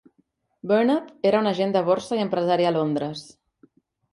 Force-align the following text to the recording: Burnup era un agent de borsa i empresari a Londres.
Burnup 0.71 1.11
era 1.31 1.41
un 1.45 1.49
agent 1.51 1.75
de 1.77 1.83
borsa 1.91 2.19
i 2.21 2.25
empresari 2.25 2.67
a 2.71 2.73
Londres. 2.79 3.25